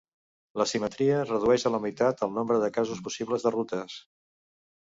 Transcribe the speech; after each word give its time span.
La 0.61 0.65
simetria 0.71 1.19
redueix 1.27 1.65
a 1.67 1.73
la 1.75 1.81
meitat 1.85 2.25
el 2.29 2.33
nombre 2.39 2.59
de 2.65 2.73
casos 2.81 3.05
possibles 3.09 3.47
de 3.49 3.55
rutes. 3.59 4.03